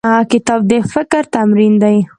کتاب 0.31 0.59
د 0.69 0.71
فکر 0.93 1.23
تمرین 1.33 1.73
دی. 1.83 1.97